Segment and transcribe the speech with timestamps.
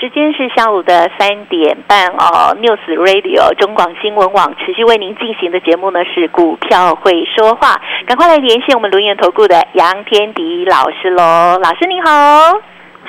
[0.00, 12.10] 时间是下午的三点半哦，News Radio 中广新闻网持续为您进行的节目呢是股票会说话，赶快来连线我们轮研投顾的杨天迪老师喽，老师您好。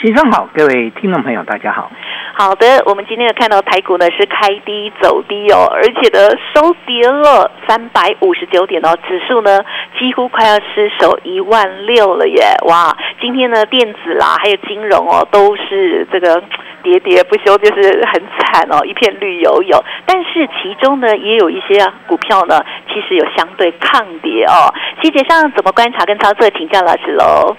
[0.01, 1.89] 先生好，各位听众朋友大家好。
[2.33, 9.59] 好的，我们今天呢看到台股呢是开低走低哦，而且呢收跌了三百五十九点哦，指数呢
[9.97, 12.57] 几乎快要失守一万六了耶！
[12.67, 16.41] 哇，今天呢电子啦还有金融哦都是这个
[16.83, 19.83] 喋喋不休，就是很惨哦， 一片绿油油。
[20.05, 24.73] 但是其中呢也有一些股票呢其实有相对抗跌哦。
[25.01, 27.55] 细节上怎么观察跟操作，请教老师喽。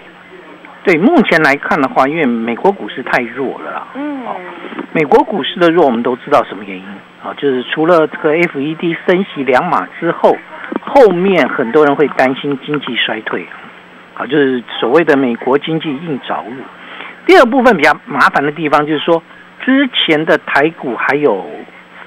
[0.85, 3.87] 对，目前来看的话，因为美国股市太弱了啦。
[3.95, 4.27] 嗯。
[4.93, 6.85] 美国股市的弱，我们都知道什么原因
[7.23, 7.33] 啊？
[7.37, 10.37] 就是除了这个 FED 升息两码之后，
[10.81, 13.47] 后面很多人会担心经济衰退，
[14.15, 16.63] 好，就是所谓的美国经济硬着陆。
[17.27, 19.23] 第二部分比较麻烦的地方就是说，
[19.65, 21.47] 之前的台股还有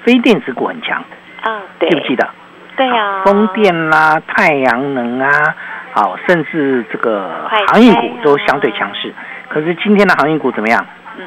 [0.04, 1.02] 非电子股很强
[1.42, 2.28] 啊，记不记得？
[2.76, 3.22] 对呀。
[3.24, 5.30] 风电啦，太阳能啊。
[5.92, 9.14] 好，甚至这个航运股都相对强势，
[9.48, 10.86] 可是今天的航运股怎么样？
[11.16, 11.26] 嗯，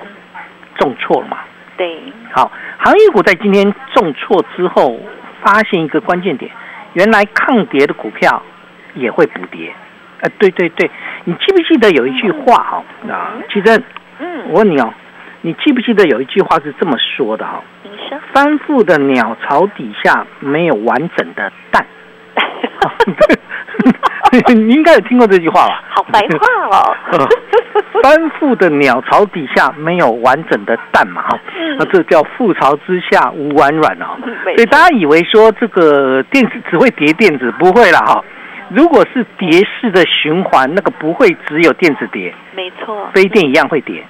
[0.77, 1.39] 重挫了嘛？
[1.75, 1.99] 对。
[2.31, 4.99] 好，航运股在今天重挫之后，
[5.41, 6.51] 发现一个关键点，
[6.93, 8.43] 原来抗跌的股票
[8.93, 9.73] 也会补跌。
[10.21, 10.91] 呃，对对对，
[11.29, 12.83] 你记不记得有一句话哈？
[13.07, 13.83] 啊，其实，
[14.17, 14.91] 嗯，我问你哦，
[15.41, 17.61] 你记不记得有一句话是这么说的哈？
[17.83, 18.17] 你说。
[18.33, 21.85] 翻覆的鸟巢底下没有完整的蛋。
[24.55, 25.83] 你应该有听过这句话吧？
[25.89, 26.95] 好白话哦。
[28.01, 31.21] 翻覆的鸟巢底下没有完整的蛋嘛？
[31.21, 31.39] 哈，
[31.77, 34.17] 那这叫覆巢之下无完卵哦。
[34.55, 38.23] 所以大家以为说这个电子只会叠电子，不会了哈。
[38.69, 44.05] 如果是跌式的循环，那个不会只有电子跌，没错，非电一样会跌，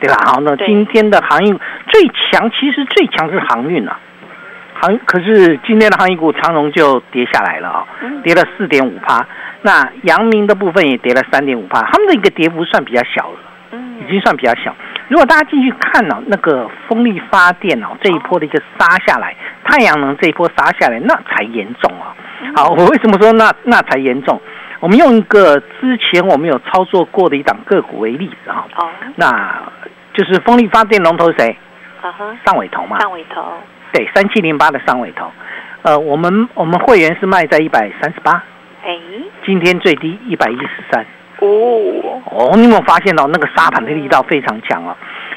[0.00, 0.16] 对吧？
[0.26, 3.98] 好，那今天的航运最强，其实最强是航运啊。
[4.78, 7.86] 航可是今天的航运股长荣就跌下来了啊，
[8.22, 9.26] 跌了四点五趴。
[9.62, 13.38] 那阳明的部分也跌了三点五趴，他们的一个跌幅算比较小了，
[13.72, 14.74] 嗯，已经算比较小。
[15.08, 22.14] 如果大家进去看呢，那个风力发电哦这一波的一个杀下来，太阳能这一波杀下来，那才严重啊。
[22.54, 24.40] 好，我为什么说那那才严重？
[24.80, 29.62] 我们用一个之前我们有操作过的一档个股为例子哈，哦，那
[30.12, 31.56] 就是风力发电龙头谁？
[32.02, 33.42] 啊哈，上尾头嘛，上尾头。
[33.92, 35.30] 对，三七零八的上尾头，
[35.82, 38.32] 呃，我们我们会员是卖在一百三十八，
[38.84, 38.98] 哎，
[39.44, 41.04] 今天最低一百一十三，
[41.40, 44.94] 哦，哦，你有没有发现到那个沙盘的力道非常强啊？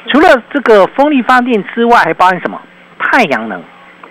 [0.08, 2.60] 除了这个风力发电之外，还包含什么？
[2.98, 3.62] 太阳能，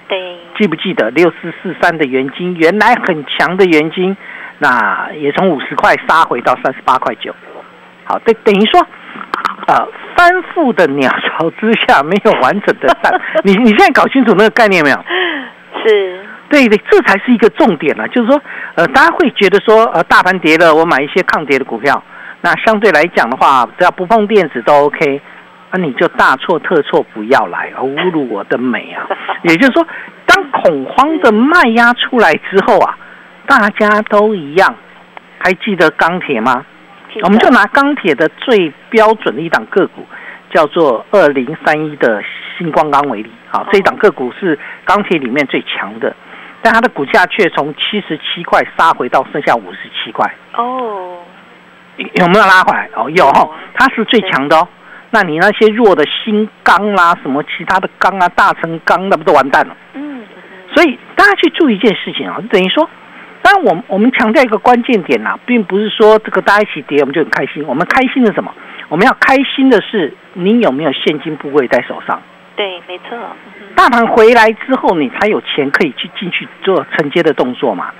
[0.10, 4.18] 对，记不记得六四四三的元金，原来很强的元金，
[4.58, 7.34] 那也从五十块杀回到三十八块九，
[8.04, 8.86] 好，等等于说。
[9.68, 13.22] 啊，翻覆的鸟巢之下没有完整的蛋。
[13.44, 14.96] 你你现在搞清楚那个概念没有？
[15.84, 18.08] 是，对对，这才是一个重点了。
[18.08, 18.42] 就是说，
[18.76, 22.02] 呃，大家会觉得说，呃，大盘跌了，我买一些抗跌的股票，
[22.42, 25.22] 那相对来讲的话，只要不碰电子都 OK。
[25.72, 29.08] 那你就大错特错，不要来侮辱我的美啊！
[29.44, 29.86] 也就是说，
[30.26, 32.98] 当恐慌的卖压出来之后啊，
[33.46, 34.76] 大家都一样。
[35.38, 36.66] 还记得钢铁吗？
[37.24, 40.06] 我们就拿钢铁的最标准的一档个股，
[40.52, 42.22] 叫做二零三一的
[42.58, 46.14] 星光钢为例，好，这一档个股是钢铁里面最强的，
[46.62, 50.30] 但它的股价却从七十七块杀回到剩下五十七块。
[50.56, 51.20] 哦，
[51.98, 52.90] 有没有拉回来？
[52.96, 54.68] 哦，有哈，它是最强的哦。
[55.12, 59.76] 那你那些弱的新钢啦，什么其他的钢啊，大成钢，那不都完蛋了？
[59.94, 60.24] 嗯，
[60.74, 62.90] 所以大家去注意一件事情啊，等于说。
[63.42, 67.64] 当然我我们强调一个关键点呐，并不是说这个大家一起跌我们就很开心。
[67.66, 68.54] 我们开心的什么？
[68.90, 72.22] 我们要开心的是你有没有现金部位在手上？
[72.58, 73.18] 对，没错。
[73.76, 77.92] 大盘回来之后，你才有钱可以去进去做承接的动作嘛，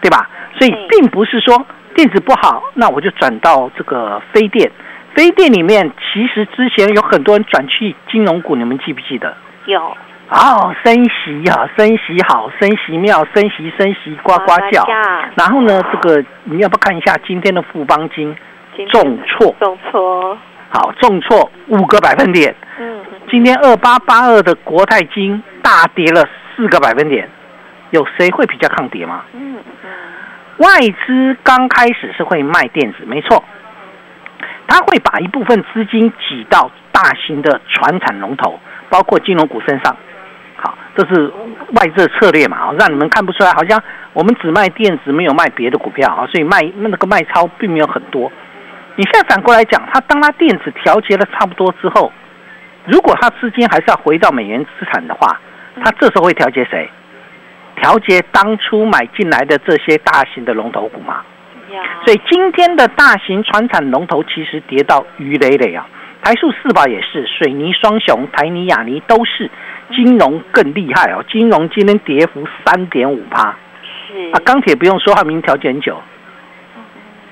[0.00, 0.30] 对吧？
[0.58, 4.72] 所以并不是说电子不好，那我就转到这个非电。
[5.14, 9.36] 非电里面其实之前有很多人转去金融股，你们记不记得？
[9.66, 9.96] 有。
[10.30, 14.86] 哦，升息啊，升息好，升息妙，升息升息呱呱叫。
[15.34, 18.32] 然后呢，这个你要不看一下今天的富邦金
[18.90, 22.54] 重挫，重挫，好，重挫五个百分点。
[22.78, 26.24] 嗯，今天二八八二的国泰金大跌了
[26.54, 27.28] 四个百分点，
[27.90, 29.24] 有谁会比较抗跌吗？
[29.32, 29.90] 嗯嗯，
[30.58, 33.42] 外资刚开始是会卖电子，没错，
[34.70, 39.96] 他会把一部分资金挤到大型的船产龙头，包括金融股身上。
[40.54, 41.26] 好，这是
[41.72, 42.72] 外资策略嘛？
[42.78, 43.82] 让你们看不出来，好像
[44.12, 48.30] 我们只卖电子，没有卖别的股票啊，所以卖那个卖超并没有很多。
[48.94, 52.12] 你现在反过来讲，他当他电子调节的差不多之后，
[52.84, 55.40] 如果他资金还是要回到美元资产的话，
[55.82, 56.88] 他这时候会调节谁？
[57.76, 61.22] 调节当初买进来的这些大型的龙头股嘛。
[62.04, 65.86] 所以今天的大型船产龙头其实跌到鱼累累啊，
[66.22, 69.50] 台塑四宝也是，水泥双雄台泥亚泥都是，
[69.92, 73.54] 金融更厉害哦，金融今天跌幅三点五趴。
[74.08, 76.00] 是啊，钢铁不用说，它明调节很久。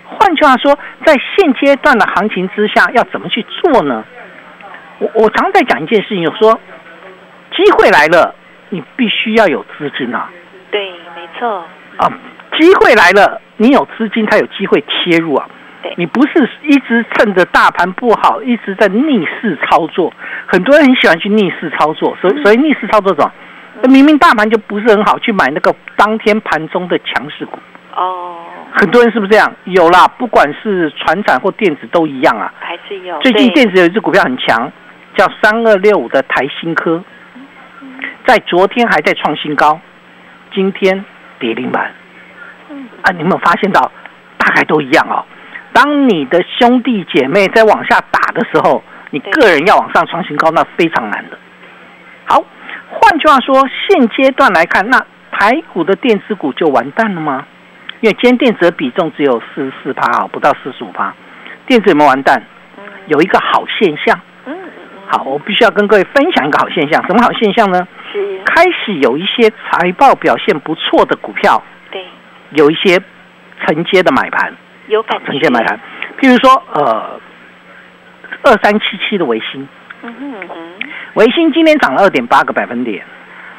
[0.05, 4.05] 换句话说，在现阶段的行情之下，要怎么去做呢？
[5.01, 6.59] 我我常在讲一件事情，有说
[7.55, 8.35] 机会来了，
[8.71, 10.31] 你必须要有资金啊。
[10.71, 11.65] 对，没错。
[11.99, 12.13] 啊，
[12.59, 15.49] 机会来了，你有资金才有机会切入啊。
[15.81, 20.13] 对你不是一直趁着大盘不好，一直在逆势操作。
[20.47, 23.33] 很多人很喜欢去逆势操作，所以所以逆势操作什么？
[23.89, 27.57] 明明大盘就不是很好，去买那个当天盘中的强势股。
[27.95, 28.39] 哦，
[28.73, 29.55] 很多人是不是这样？
[29.65, 32.53] 有啦，不管是船产或电子都一样啊。
[32.59, 33.17] 还是有。
[33.21, 34.73] 最近对电子有一只股票很强，
[35.15, 37.03] 叫三二六五的台新科，
[38.27, 39.81] 在昨天还在创新高，
[40.53, 41.05] 今天
[41.39, 41.93] 跌停板。
[42.99, 43.91] 嗯啊，你有没有发现到，
[44.37, 45.25] 大概都一样哦。
[45.73, 51.39] 当你的兄弟姐妹在往下打的时候，你对个人要往上创新高，那非常难的。
[52.27, 52.45] 好，
[52.91, 54.99] 换句话说，现阶段来看，那
[55.31, 57.47] 台股的电子股就完蛋了吗？
[58.01, 61.13] 因为今天电子的比重只有四十四趴啊，不到四十五趴，
[61.67, 62.43] 电子有没有完蛋？
[62.77, 64.21] 嗯有一个好现象，
[65.07, 67.03] 好，我必须要跟各位分享一个好现象。
[67.07, 67.89] 什么好现象呢？
[68.13, 71.78] 是，开始有一些财报表现不错的股票，对，
[72.51, 73.01] 有一些
[73.65, 74.55] 承接的买盘，
[74.87, 75.21] 有感。
[75.27, 75.79] 承接买盘。
[76.21, 77.21] 譬如说，呃，
[78.43, 79.67] 二三七七的维新，
[80.03, 80.57] 嗯哼嗯哼，
[81.15, 83.05] 维新今天涨了二点八个百分点。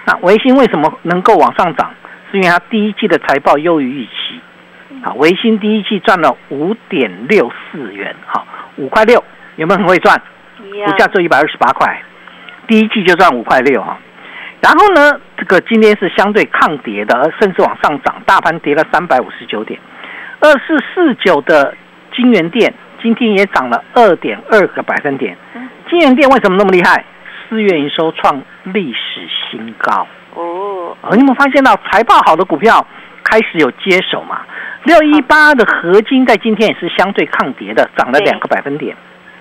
[0.05, 1.91] 那维新为什么能够往上涨？
[2.31, 4.39] 是因为它第一季的财报优于预期。
[5.03, 8.45] 啊，维新第一季赚了五点六四元，好，
[8.77, 9.23] 五块六，
[9.55, 10.19] 有没有很会赚？
[10.57, 12.01] 股价只有一百二十八块，
[12.67, 13.97] 第一季就赚五块六哈。
[14.61, 19.79] 然后呢，这个今天是相对抗跌的，而甚至往上涨，大盘跌了三百五十九点。
[20.41, 21.73] 二四四九的
[22.13, 25.37] 金源店今天也涨了二点二个百分点。
[25.89, 27.03] 金源店为什么那么厉害？
[27.47, 30.05] 四月营收创历史新高。
[30.35, 32.85] 哦，哦，你有没有发现到财报好的股票
[33.23, 34.41] 开始有接手嘛？
[34.83, 38.95] 六一八的合金在今天也是相对抗跌的，涨了对两个百分点。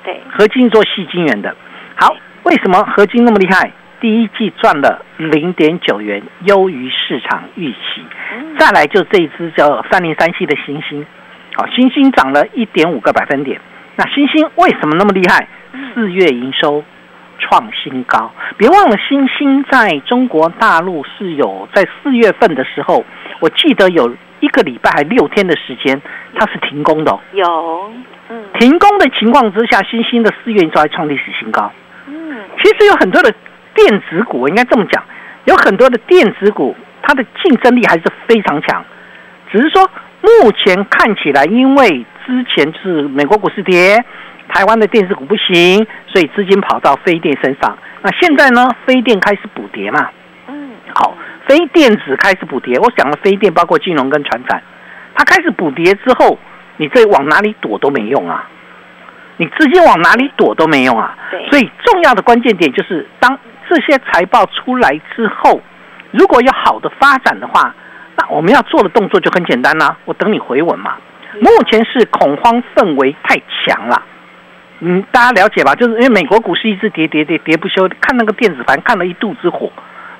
[0.04, 1.54] 对，合金做细晶圆的，
[1.96, 3.70] 好，为什么合金那么厉害？
[4.00, 8.02] 第一季赚了零点九元，优于市场预期。
[8.32, 11.06] 嗯再来就这一只叫三零三七的星星，
[11.54, 13.60] 好，星星涨了一点五个百分点。
[13.96, 15.46] 那星星为什么那么厉害？
[15.94, 16.82] 四月营收
[17.38, 23.04] 创新高，别忘了星星在中国大陆是有在四月份的时候，
[23.40, 26.00] 我记得有一个礼拜还六天的时间，
[26.34, 27.20] 它是停工的、哦。
[27.32, 27.92] 有，
[28.28, 31.70] 嗯停工的情况之下，星星的四月营收还创历史新高。
[32.06, 33.32] 嗯，其实有很多的
[33.78, 35.00] 电子股，应该这么讲，
[35.44, 38.84] 有很多的电子股，它的竞争力还是非常强。
[39.52, 39.88] 只是说，
[40.20, 44.04] 目前看起来，因为之前就是美国股市跌，
[44.48, 47.78] 台湾的电子股不行，所以资金跑到飞电身上。
[48.02, 50.10] 那现在呢，飞电开始补跌嘛，
[50.48, 51.16] 嗯，好，
[51.46, 52.76] 非电子开始补跌。
[52.80, 54.60] 我讲的非电包括金融跟船产，
[55.14, 56.36] 它开始补跌之后，
[56.78, 58.48] 你这往哪里躲都没用啊，
[59.36, 61.16] 你资金往哪里躲都没用啊。
[61.30, 65.60] 对所以重要的关键点就是，当这些财报出来之后，
[66.10, 67.74] 如果有好的发展的话，
[68.16, 70.96] 那我们要做的动作就很简单啦、我等你回稳嘛。
[71.40, 74.02] 目前是恐慌氛围太强了。
[74.80, 75.74] 嗯，大家了解吧？
[75.74, 79.70] 就是因为美国股市一直跌跌跌跌不休，看那个电子盘看了一肚子火，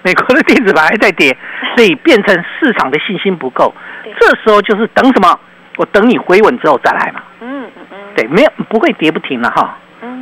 [0.03, 1.37] 美国的电子盘还在跌，
[1.75, 3.73] 所以变成市场的信心不够。
[4.21, 5.39] 这时候就是等什么？
[5.77, 7.23] 我等你回稳之后再来嘛。
[7.41, 9.79] 嗯嗯嗯，对，没有不会跌不停了哈。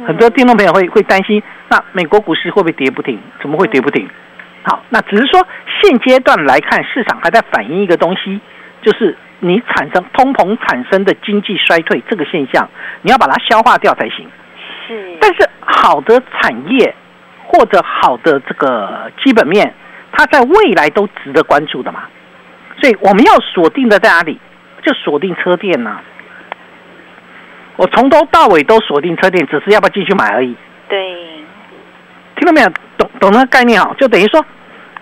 [0.06, 3.18] 嗯，很多听众朋友会会担心，那美国股市会不会跌不停？
[3.40, 4.08] 怎么会跌不停？
[4.62, 5.46] 好，那只是说
[5.82, 8.40] 现阶段来看，市场还在反映一个东西，
[8.82, 12.68] 就是你产生通膨产生的经济衰退这个现象，
[13.02, 14.28] 你要把它消化掉才行。
[14.86, 16.94] 是，但是好的产业
[17.44, 19.72] 或者好的这个基本面，
[20.12, 22.04] 它在未来都值得关注的嘛。
[22.80, 24.38] 所以我们要锁定的在哪里？
[24.82, 26.00] 就锁定车店呐、
[27.76, 30.56] 我从头到尾都锁定车店，只是要不要进去买而已。
[30.88, 30.98] 对，
[32.36, 32.68] 听到没有？
[32.96, 33.94] 懂懂那个概念啊？
[33.98, 34.42] 就等于说，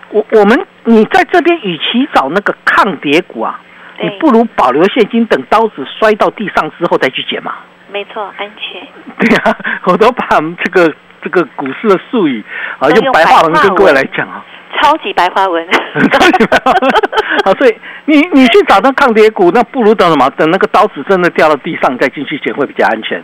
[0.09, 3.59] 我我们你在这边，与其找那个抗跌股啊，
[4.01, 7.53] 你不如保留现金，等刀子摔到地上之后再去捡嘛。
[7.91, 8.85] 没错，安全。
[9.17, 10.93] 对啊，我都把我们这个
[11.25, 12.45] 这个股市的术语
[12.79, 14.45] 啊，用用白话文跟各位文来讲啊。
[14.81, 15.65] 超级白花文，
[17.45, 20.29] 好，所以你你去找那抗跌股，那不如等什么？
[20.31, 23.23] 等那个刀子真的掉到地上再进去捡会比较安全。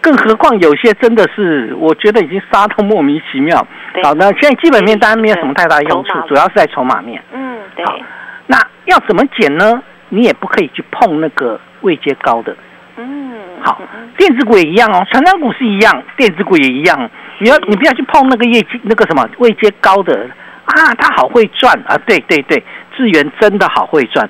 [0.00, 3.58] 更何况有些真的是，我觉得已经杀到莫名其妙。
[4.02, 7.22] 好，那现在基本面当然没有什么太大用处，主要是在筹码面。
[7.32, 7.94] 嗯，对，好
[8.46, 9.82] 那要怎么减呢？
[10.08, 12.56] 你也不可以去碰那个位阶高的。
[13.66, 13.82] 嗯，好
[14.16, 17.10] 电子股也一样哦，成长股是一样，电子股也一样。
[17.38, 20.28] 你要你不要去碰那个业绩那个什么位阶高的
[20.64, 21.96] 啊，它好会赚啊！
[22.06, 22.62] 对对对，
[22.96, 24.28] 智源真的好会赚。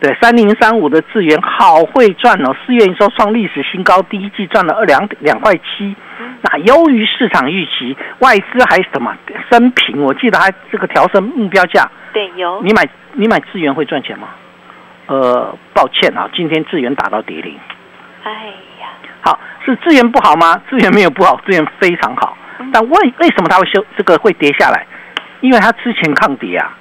[0.00, 5.94] 对，三零三五的智源好会赚哦，四月营收创历史新高，第一季赚了二两两块七，
[6.42, 9.16] 那优于市场预期，外资还什么
[9.50, 14.28] 升平，我记得还这个调升目标价，对，有，你买你买智源会赚钱吗？
[15.06, 17.56] 呃，抱歉啊，今天智源打到跌停。
[18.26, 18.32] 哎
[18.80, 18.88] 呀，
[19.20, 20.60] 好，是资源不好吗？
[20.68, 22.36] 资源没有不好，资源非常好。
[22.58, 24.84] 嗯但为为什么它会修这个会跌下来？
[25.40, 26.76] 因为它之前抗跌啊。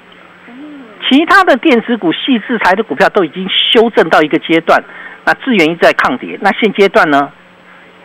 [1.08, 4.84] 其他的电子股、细制材的股票都已经修正到一个阶段，
[5.24, 6.40] 那资源一直在抗跌。
[6.42, 7.32] 那现阶段呢，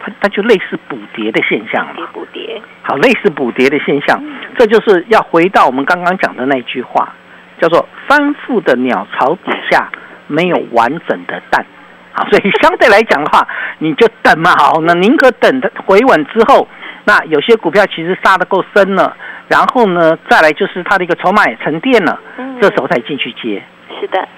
[0.00, 2.10] 它它就类似补跌的现象跌嘛。
[2.12, 4.22] 不跌，好，类似补跌的现象，
[4.58, 7.14] 这就是要回到我们刚刚讲的那句话，
[7.58, 9.88] 叫做“翻覆的鸟巢底下
[10.26, 11.64] 没有完整的蛋”。
[12.12, 13.46] 好，所以相对来讲的话，
[13.78, 14.56] 你就等嘛。
[14.56, 16.66] 好，那宁可等它回稳之后，
[17.04, 19.16] 那有些股票其实杀得够深了，
[19.48, 23.62] 然后呢，再来就是它的一个筹码也沉淀了，嗯这时候才进去接。
[24.00, 24.28] 是的，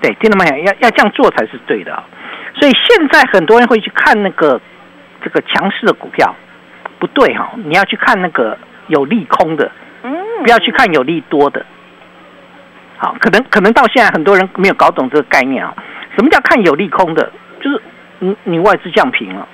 [0.00, 0.64] 对，听到没有？
[0.64, 2.04] 要要这样做才是对的啊、
[2.54, 4.60] 所以现在很多人会去看那个
[5.22, 6.34] 这个强势的股票，
[6.98, 8.56] 不对哈、你要去看那个
[8.88, 9.70] 有利空的，
[10.02, 11.64] 嗯，不要去看有利多的。
[12.98, 15.74] 好，可能可能到现在很多人没有搞懂这个概念啊。
[16.16, 17.30] 什么叫看有利空的？
[17.60, 17.80] 就是
[18.18, 19.46] 你你外资降平了，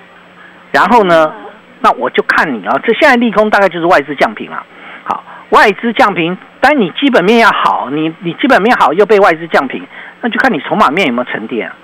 [0.72, 1.32] 然后呢，
[1.80, 2.78] 那我就看你啊。
[2.82, 4.64] 这现在利空大概就是外资降平了。
[5.04, 9.86] 好，外资降平，但你基本面要好，你你基本面好又被外资降平，
[10.20, 11.74] 那就看你筹码面有没有沉淀啊。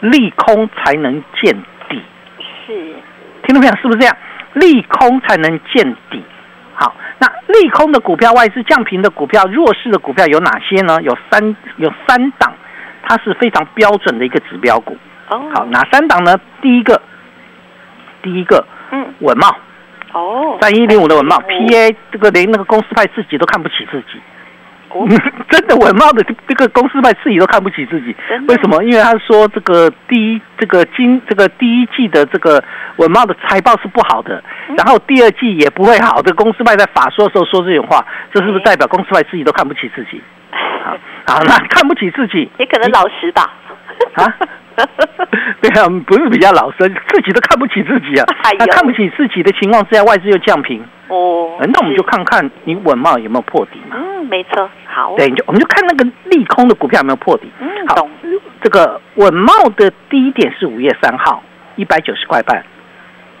[0.00, 1.56] 利空才能见
[1.88, 2.02] 底。
[2.66, 2.72] 是，
[3.44, 4.16] 听众朋友是不是这样？
[4.54, 6.22] 利空才能见底。
[6.74, 11.00] 好，那利空的股票、外资降平的股票、弱势的股票有哪些呢？
[11.02, 12.52] 有三有三档，
[13.06, 14.96] 它是非常标准的一个指标股。
[15.28, 16.38] 哦，好，哪三档呢？
[16.60, 17.00] 第一个，
[18.22, 19.48] 第一个嗯，稳茂，
[20.12, 24.20] 哦，三一零五的文茂哦，PA 这个连那个公司派自己都看不起自己。
[24.90, 25.08] 哦
[25.48, 28.14] 真的文茂的这个公司派自己都看不起自己
[28.46, 28.84] 为什么？
[28.84, 32.62] 因为他说这个第一这个今这个第一季的这个
[32.96, 36.20] 文茂的财报是不好的，嗯然后第二季也不会好。
[36.20, 38.04] 这个公司派在法说的时候说这种话，
[38.34, 40.20] 这是不是哎代表公司派自己都看不起自己？
[40.82, 40.96] 好，
[41.26, 43.52] 好，那看不起自己也可能老实吧，
[44.14, 44.34] 啊？
[45.60, 48.56] 对啊，不是比较老实，自己都看不起自己啊哎呦。
[48.58, 53.96] 那看不起自己的情况之下，外资又降平，哦呃，那我们就看看你稳茂有没有破底嘛。
[53.98, 57.50] 嗯，没错，好，对，你就我们就看那个利空的股票有没有破底。
[57.60, 58.08] 嗯，好，
[58.62, 61.42] 这个稳茂的低点是五月三号，
[61.76, 62.64] 一百九十块半。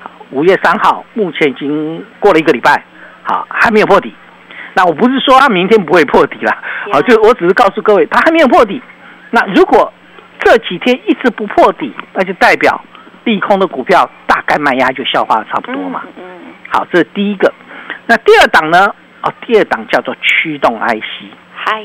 [0.00, 2.84] 好，五月三号，目前已经过了一个礼拜，
[3.22, 4.14] 好，还没有破底。
[4.74, 6.56] 那我不是说它明天不会破底了，
[6.92, 8.80] 好，就我只是告诉各位，它还没有破底。
[9.30, 9.92] 那如果
[10.40, 12.82] 这几天一直不破底，那就代表
[13.24, 16.02] 利空的股票大概卖压就消化的差不多嘛。
[16.68, 17.52] 好，这是第一个。
[18.06, 18.94] 那第二档呢？
[19.22, 21.30] 哦，第二档叫做驱动 IC。
[21.54, 21.80] 嗨，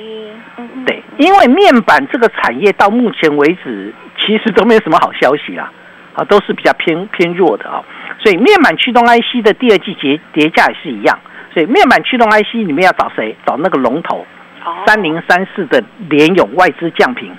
[0.88, 5.72] 对，因为面板这个产业到目前为止其实都没有什么好消息啦，
[6.16, 7.84] 啊，都是比较偏偏弱的啊、
[8.24, 11.20] 所以面板驱动 IC 的第二季节跌价也是一样，
[11.58, 13.36] 所以面板驱动 IC 里面要找谁？
[13.44, 14.24] 找那个龙头
[14.64, 17.36] 哦三零三四的联勇外资降平。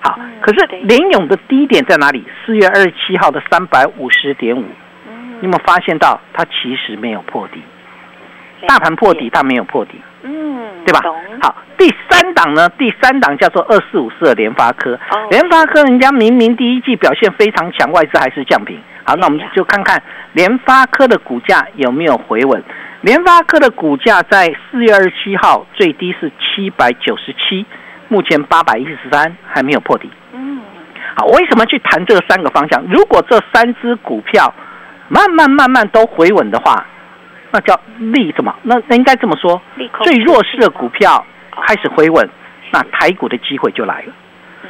[0.00, 2.24] 好嗯，可是对联咏的低点在哪里？
[2.46, 4.64] 四月二十七号的三百五十点五，
[5.06, 7.60] 嗯你有没有发现到它其实没有破底？
[8.66, 10.00] 大盘破底，，它没有破底。
[10.22, 11.02] 嗯，对吧？
[11.42, 12.70] 好，第三档呢？
[12.78, 14.94] 第三档叫做二四五四的联发科。
[15.10, 18.80] 哦联发科人家明明第一季表现非常强，外资还是降平。
[19.04, 22.64] 好，那我们就看看联发科的股价有没有回稳。
[23.02, 27.64] 联发科的股价在四月二十七号最低是七百九十七，
[28.08, 30.10] 目前八百一十三，还没有破底。
[30.34, 30.60] 嗯，
[31.16, 32.84] 好，为什么去谈这三个方向？
[32.90, 34.52] 如果这三只股票
[35.08, 36.86] 慢慢慢慢都回稳的话，
[37.50, 38.54] 那叫利什么？
[38.64, 39.62] 那那应该这么说，
[40.02, 41.24] 最弱势的股票
[41.66, 42.28] 开始回稳，
[42.70, 44.12] 那台股的机会就来了。
[44.64, 44.68] 嗯，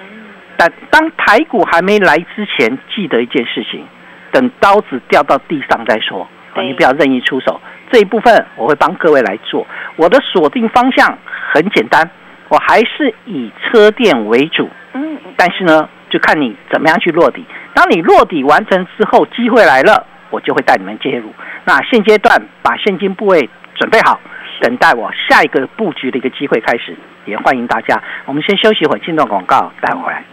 [0.56, 3.84] 但当台股还没来之前，记得一件事情：
[4.30, 6.28] 等刀子掉到地上再说。
[6.62, 7.60] 你不要任意出手，
[7.90, 9.66] 这一部分我会帮各位来做。
[9.96, 11.18] 我的锁定方向
[11.52, 12.08] 很简单，
[12.48, 14.68] 我还是以车电为主。
[14.92, 17.44] 嗯，但是呢，就看你怎么样去落底。
[17.74, 21.32] 当你落底完成之后，机会来了，我就会带你们介入。
[21.64, 24.18] 那现阶段把现金部位准备好，
[24.60, 26.96] 等待我下一个布局的一个机会开始。
[27.26, 30.24] 也欢迎大家，我们先休息一会儿，进段广告，待会回来。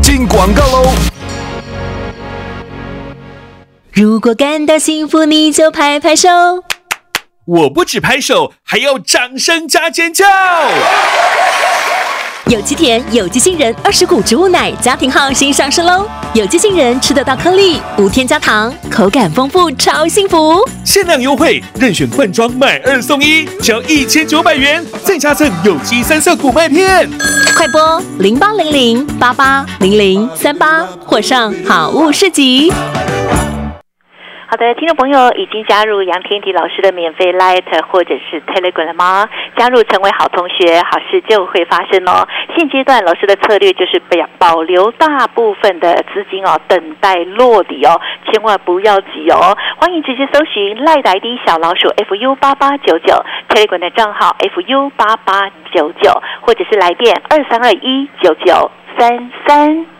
[0.00, 1.29] 进广告喽！
[3.92, 6.28] 如果感到幸福，你就拍拍手。
[7.44, 10.24] 我不止拍手，还要掌声加尖叫！
[12.46, 16.06] 有机甜有机杏仁二十谷植物奶家庭号新上市喽！
[16.34, 20.64] 有机杏仁吃得到颗粒，无添加糖，口感丰富，超幸福！
[20.84, 27.10] 限量优惠，任选罐装买二送一，只要一千九百元，再加赠有机三色谷麦片。
[27.56, 32.72] 快播零八零零八八零零三八，或上好物市集。
[34.50, 39.28] 好的，听众朋友已经加入杨天迪老师的免费 Light 或者是 Telegram 了吗？
[39.56, 42.26] 加入成为好同学，好事就会发生哦。
[42.56, 49.56] 现阶段老师的策略就是保保留大部分的资金哦，等待落底哦，千万不要急哦。
[49.76, 59.99] 欢迎直接搜寻赖呆的小老鼠 fu 八八九九 Telegram 的账号 fu 八八九九，或者是来电二三二一九九三三。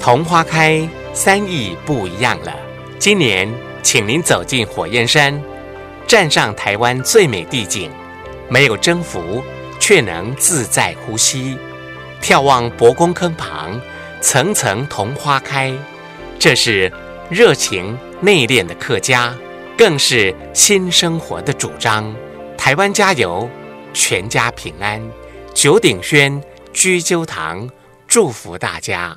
[0.00, 2.54] 桐花开，三意不一样了。
[2.98, 3.52] 今年，
[3.82, 5.40] 请您走进火焰山，
[6.06, 7.90] 站上台湾最美地景，
[8.48, 9.42] 没有征服，
[9.78, 11.58] 却能自在呼吸。
[12.22, 13.80] 眺望博公坑旁，
[14.20, 15.72] 层层桐花开，
[16.38, 16.90] 这是
[17.28, 19.36] 热情内敛的客家，
[19.76, 22.14] 更是新生活的主张。
[22.56, 23.48] 台湾加油，
[23.92, 25.02] 全家平安。
[25.54, 27.68] 九鼎轩居鸠堂
[28.06, 29.16] 祝福大家。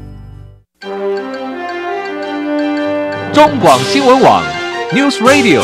[3.33, 4.43] 中广新闻网
[4.91, 5.61] ，News Radio。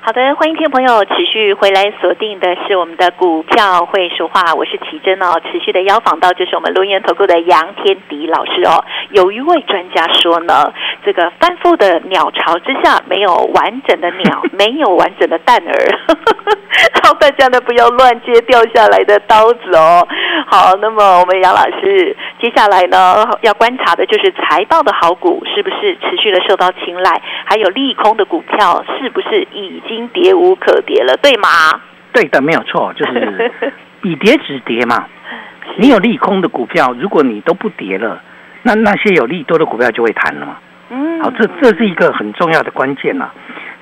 [0.00, 5.40] 好的，欢迎听众朋友持续回来锁定的是我们的股票会说话，我是奇珍哦。
[5.50, 8.84] 持续的邀访到就是我们录音投顾的杨天迪老师哦。
[9.10, 15.74] 有一位专家说呢，这个翻覆的鸟巢之下没有完整的鸟， 没有完整的蛋儿，
[17.02, 20.06] 好，大家呢不要乱接掉下来的刀子哦。
[20.46, 30.04] 好，那么我们杨老师接下来呢要观察的就是财报的好股是不是持续的受到青睐，还有利空的股票是不是已经。
[30.14, 31.48] 跌无可跌了，对吗？
[32.12, 33.50] 对的，没有错，就是
[34.04, 35.06] 以跌止跌嘛。
[35.76, 38.22] 你有利空的股票，如果你都不跌了，
[38.62, 40.58] 那那些有利多的股票就会弹了嘛。
[40.94, 43.28] 嗯，好，这这是一个很重要的关键呐。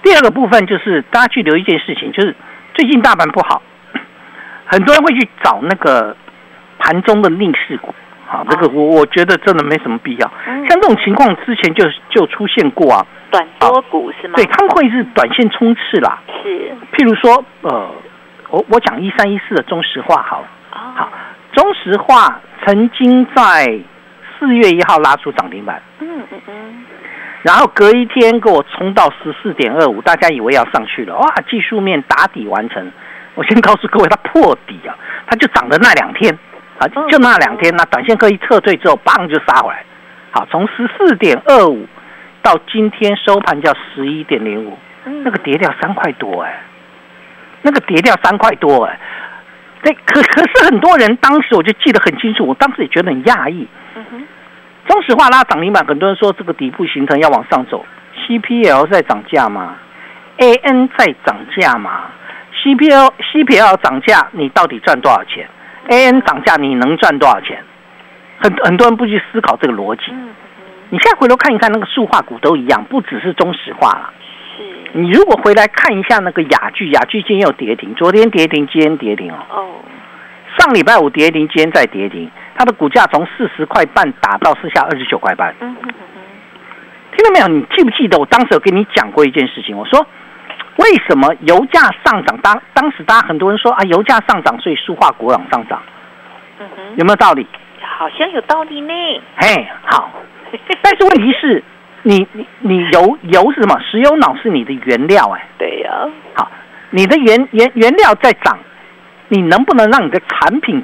[0.03, 2.35] 第二个部分就是大家去留一件事情，就是
[2.75, 3.63] 最近大盘不好，
[4.65, 6.17] 很多人会去找那个
[6.79, 7.95] 盘中的逆势股。
[8.27, 10.33] 好，这个我我觉得真的没什么必要。
[10.47, 13.07] 像这种情况之前就就出现过啊。
[13.31, 14.35] 短多股是吗？
[14.37, 16.19] 对，他们会是短线冲刺啦。
[16.43, 17.91] 是，譬如说，呃，
[18.51, 20.47] 我我讲一三一四的中石化好了。
[20.71, 21.11] 好，
[21.53, 23.79] 中石化曾经在
[24.39, 25.81] 四月一号拉出涨停板。
[26.01, 26.85] 嗯嗯嗯。
[27.43, 31.35] 然后隔一天给我冲到十四点二五，大家以为要上去了，哇！
[31.51, 32.91] 技术面打底完成。
[33.35, 36.37] 我先告诉各位，它破底啊，它就涨的那两天
[36.79, 39.85] 啊，就那两天，那短线客一撤退之后，棒就杀回来。
[40.31, 41.87] 好，从十四点二五。
[42.45, 46.61] 到今天收盘叫十一点零五，那个跌掉三块多哎，
[47.63, 48.99] 那个跌掉三块多哎，
[49.81, 53.69] 对，可可是很多人当时我就记得很清楚，我当时也觉得很讶异。
[54.87, 57.85] 中石化拉涨停板，很多人说这个底部形成要往上走
[58.27, 59.77] ，CPL 在涨价吗
[60.39, 62.07] ？AN 在涨价吗
[62.63, 65.49] ？CPL CPL 涨价，你到底赚多少钱
[65.89, 67.63] ？AN 涨价，你能赚多少钱？
[68.39, 70.05] 很很多人不去思考这个逻辑。
[70.11, 70.29] 嗯
[70.91, 74.13] 你现在回头看一看，那个塑化股都一样，不只是中石化了。
[74.59, 79.39] 是你如果回来看一下那个雅居，雅居今天又跌停，昨天跌停，今天跌停哦。
[79.49, 79.67] 哦，
[80.59, 85.55] 上礼拜五跌停，今天再跌停，它的股价从四十块半打到剩下二十九块半。
[85.61, 85.95] 嗯哼哼
[87.17, 87.49] 听到没有？
[87.49, 89.77] 你记不记得我当时有跟你讲过一件事情？
[89.77, 90.07] 我说
[90.77, 92.39] 为什么油价上涨？
[92.39, 95.83] 当当时大家很多人说啊，油价上涨，所以塑化股往上涨，
[96.97, 97.47] 有没有道理？
[97.81, 98.93] 好像有道理呢。
[99.37, 100.11] 嘿，好。
[100.83, 101.63] 但是问题是，
[102.03, 103.79] 你你你油油是什么？
[103.91, 105.91] 石油脑是你的原料哎、对呀，
[106.35, 106.51] 好，
[106.91, 108.59] 你的原原原料在涨，
[109.33, 110.83] 你能不能让你的产品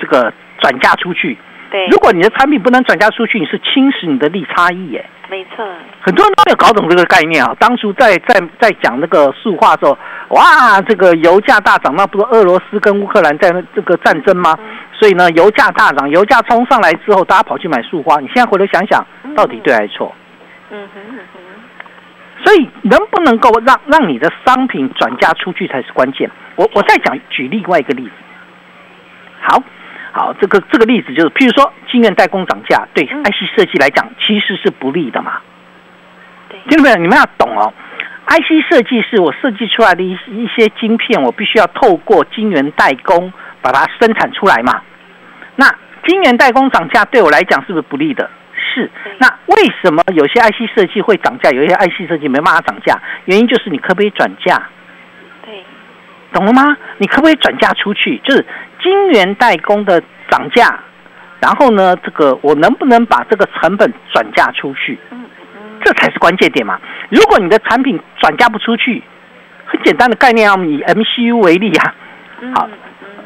[0.00, 1.36] 这个转嫁出去？
[1.70, 5.04] 对，如果你的产品不能转嫁出去，你是侵蚀你的利差异耶。
[5.28, 5.64] 没错，
[6.00, 7.54] 很多人都没有搞懂这个概念啊！
[7.60, 9.96] 当初在在在讲那个塑化的时候，
[10.30, 14.58] 哇，这个油价大涨，那不是俄罗斯跟乌克兰在那这个战争吗？
[14.92, 18.18] 所以呢，油价大涨，油价冲上来之后，大家跑去买塑化。
[18.18, 20.12] 你现在回头想想，到底对还是错？
[20.72, 21.38] 嗯哼嗯哼，
[22.44, 26.30] 所以能不能够让让你的商品转嫁出去才是关键。
[26.56, 28.10] 我我再讲举另外一个例子。
[29.40, 29.62] 好，
[30.12, 35.38] 好，这个这个例子就是，譬如说晶圆代工涨价，对嗯 IC 设计来讲其实是不利的嘛。
[36.48, 37.72] 对，听到没有，你们要懂哦。
[38.26, 44.82] IC 设计是我设计出来的一一些晶片，我必须要透过晶圆代工把它生产出来嘛。
[45.56, 45.66] 那
[46.06, 48.30] 晶圆代工涨价对我来讲是不是不利的？
[48.72, 48.90] 是。
[49.18, 52.96] 那为什么有些 IC 设计会涨价，有一些 IC 设计没办法涨价？
[53.24, 54.62] 原因就是你可不可以转嫁？
[55.44, 55.64] 对，
[56.32, 56.76] 懂了吗？
[56.98, 58.20] 你可不可以转嫁出去？
[58.24, 58.46] 就是
[58.82, 60.78] 晶圆代工的涨价，
[61.40, 64.98] 然后呢，这个我能不能把这个成本转嫁出去？
[65.10, 65.24] 嗯
[65.56, 66.78] 嗯，这才是关键点嘛。
[67.08, 69.02] 如果你的产品转嫁不出去，
[69.66, 71.94] 很简单的概念啊，我们以 MCU 为例啊，
[72.40, 72.68] 嗯好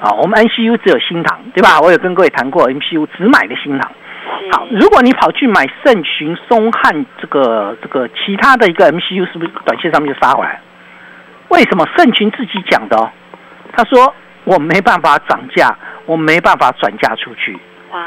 [0.00, 1.80] 啊，我们 MCU 只有新塘，对吧？
[1.80, 3.90] 我有跟各位谈过，MCU 只买的新塘。
[4.24, 10.60] 是好，如果你跑去买盛群、松汉这个这个其他的一个 MCU，是不是短线上面就杀回来？
[11.48, 13.10] 为什么盛群自己讲的哦？
[13.76, 17.56] 他说我没办法涨价，我没办法转嫁出去。
[17.92, 18.00] 哇，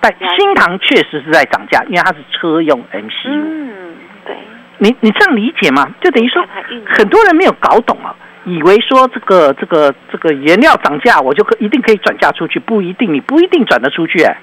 [0.00, 3.30] 但新塘确实是在涨价，因为它是车用 MCU。
[3.30, 4.36] 嗯，对，
[4.78, 5.88] 你你这样理解吗？
[6.00, 6.44] 就等于说
[6.86, 14.40] 很多人没有搞懂啊，以为说这个这个这个原料涨价，我就可一定可以转嫁出去，不一定，你不一定转得出去、哎，懂，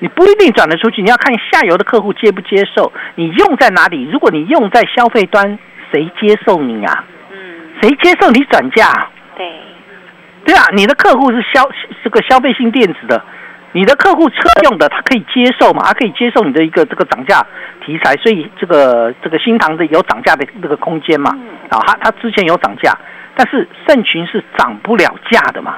[0.00, 4.08] 你不一定转得出去，你要看下游的客户接不接受，你用在哪里？
[4.10, 5.58] 如果你用在消费端，
[5.92, 7.04] 谁接受你啊？
[7.30, 7.36] 嗯，
[7.80, 9.08] 谁接受你转嫁？
[9.36, 9.52] 对，
[10.44, 11.68] 对啊，你的客户是消
[12.02, 13.22] 这个消费性电子的，
[13.72, 15.82] 你的客户车用的，他可以接受嘛？
[15.84, 17.46] 他可以接受你的一个这个涨价
[17.84, 21.30] 题材，所以这个这个新塘的有涨价的这个空间嘛？
[21.68, 22.96] 啊，他他之前有涨价，
[23.34, 25.76] 但是盛群是涨不了价的嘛？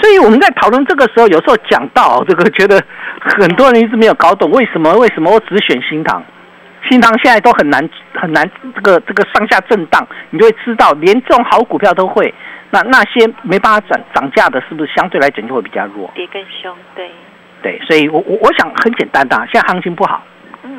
[0.00, 2.82] 所以我们在讨论这个时候，有时候讲到这个，觉得
[3.20, 6.22] 很多人一直没有搞懂为什么为什么我只选新塘。
[6.88, 12.32] 新塘现在都很难很难，这个这个上下震荡，你就会知道，连这种好股票都会。
[12.70, 16.10] 那那些没办法涨涨价的，是不是相对来讲就会比较弱？
[16.14, 17.10] 跌更凶，对，
[17.60, 20.24] 对，所以我我我想很简单的、啊，现在行情不好，
[20.62, 20.70] 嗯，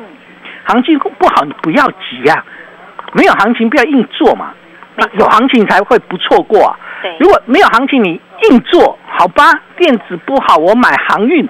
[0.64, 2.44] 行情不好你不要急呀、
[3.12, 4.54] 没有行情不要硬做嘛，
[4.96, 6.76] 那有行情才会不错过啊。
[7.02, 9.44] 对，如果没有行情你硬做，好吧，
[9.76, 11.48] 电子不好，我买航运，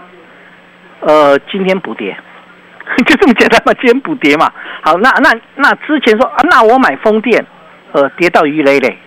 [1.01, 2.15] 呃，今天补跌，
[3.07, 4.53] 就这么简单嘛，今天补跌嘛。
[4.83, 7.45] 好，那那那之前说啊，那我买风电，
[7.93, 8.99] 呃，跌到鱼雷嘞，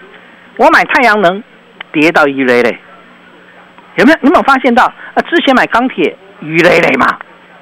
[0.58, 1.44] 我买太阳能，
[1.92, 2.80] 跌到鱼雷嘞，
[3.98, 4.18] 有没有？
[4.22, 5.22] 你有没有发现到啊？
[5.30, 7.06] 之前买钢铁鱼雷雷嘛，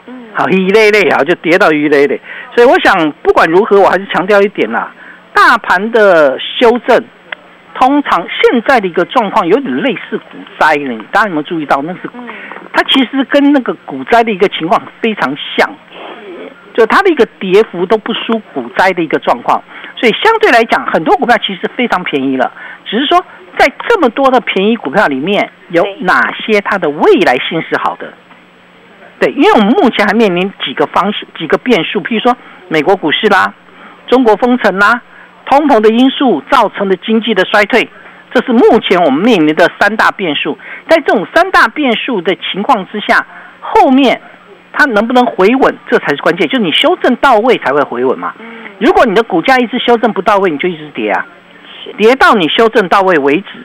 [0.05, 2.21] 嗯，好，鱼雷雷好就跌到鱼雷雷，
[2.55, 4.91] 所以我想不管如何，我还是强调一点啦，
[5.33, 7.03] 大盘的修正，
[7.75, 11.81] 通常现在的一个状况有点类似股灾了，你大家有没有注意到？
[11.81, 12.27] 那是嗯，
[12.71, 15.69] 它其实跟那个股灾的一个情况非常像，
[16.73, 19.63] 就它的一个跌幅都不输股灾的一个状况，
[19.95, 22.51] 所以相对来讲，很多股票其实非常便宜了，
[22.85, 23.23] 只是说
[23.57, 28.13] 在这么多的便宜股票里面，有哪些它的未来性是好的？
[29.19, 32.35] 对，因为我们目前还面临几个方式、几个变数，譬如说
[32.67, 33.53] 美国股市啦、
[34.07, 35.01] 中国封城啦、
[35.45, 37.89] 通膨的因素造成的经济的衰退，
[38.33, 40.57] 这是目前我们面临的三大变数。
[40.89, 43.25] 在这种三大变数的情况之下，
[43.59, 44.21] 后面
[44.71, 46.47] 它能不能回稳，这才是关键。
[46.47, 48.33] 就是你修正到位才会回稳嘛。
[48.39, 48.45] 嗯，
[48.79, 51.25] 如果你的股价一直修正不到位，你就一直跌啊，
[51.97, 53.63] 跌到你修正到位为止。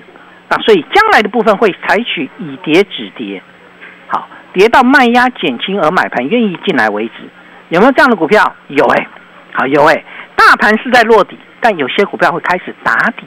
[0.49, 3.43] 啊，所以将来的部分会采取以跌止跌，
[4.07, 7.13] 好，跌到卖压减轻而买盘愿意进来为止。
[7.69, 8.57] 有没有这样的股票？
[8.69, 9.07] 有哎、
[9.53, 13.25] 好有哎、大盘是在落底，但有些股票会开始打底，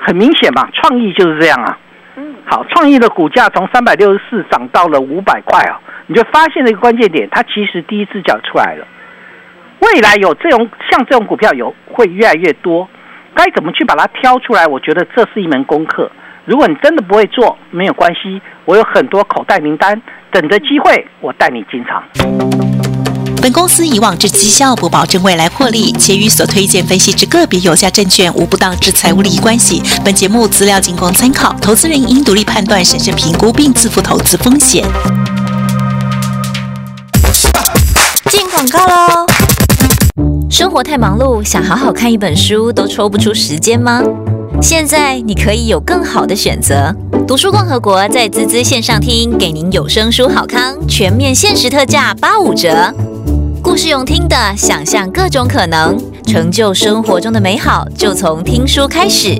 [0.00, 1.78] 很明显嘛，创意就是这样啊。
[2.16, 8.86] 嗯，好，创意的股价从三百六十四涨到了五百块啊，你就发现了一个关键点，它其实第一只脚出来了。
[9.80, 12.88] 未来有这种像这种股票有会越来越多，
[13.34, 14.66] 该怎么去把它挑出来？
[14.66, 16.10] 我觉得这是一门功课。
[16.44, 20.00] 如果你真的不会做，没有关系，我有很多口袋名单，
[20.32, 22.02] 等着机会，我带你进场。
[23.40, 29.80] 本公司以往之绩效不保证未来获利，且与所推荐分析之个别有价证券无不当之财务利益关系。
[30.04, 34.84] 本节目资料仅供参考，投资人应独立判断、审慎评估并自负投资风险。
[38.28, 39.26] 进广告喽！
[40.50, 44.02] 生活太忙碌，想好好看一本书都抽不出时间吗？
[44.60, 46.92] 现在你可以有更好的选择。
[47.28, 52.92] 读书共和国在滋滋线上听，给您有声书好康全面限时特价八五折。
[53.68, 55.94] 故事用听的，想象各种可能，
[56.26, 59.38] 成就生活中的美好，就从听书开始。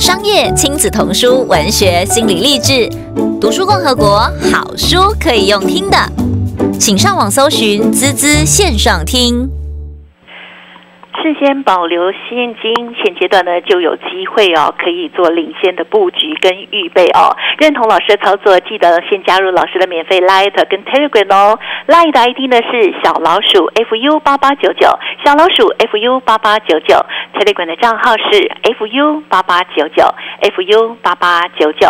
[0.00, 2.90] 商业、亲子童书、文学、心理励志，
[3.38, 5.98] 读书共和国好书可以用听的，
[6.80, 9.46] 请上网搜寻“滋滋线上听”。
[11.26, 17.34] 事先保留现金，现阶段呢就有机会哦，可以做领先的布局跟预备哦。
[17.58, 21.58] 认同老师的操作，记得先加入老师的免费 Light 跟 Telegram 哦。
[21.88, 24.86] Light 的 ID 呢是小老鼠 fu 八八九九，
[25.24, 26.94] 小老鼠 fu 八八九九。
[27.34, 30.04] Telegram 的账号是 fu 八八九九
[30.42, 31.88] ，fu 八八九九。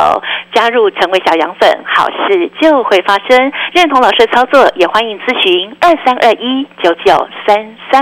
[0.55, 3.53] 加入成为小羊粉，好事就会发生。
[3.75, 7.95] 认同老师的操作，也欢迎咨询二三二一九九三三。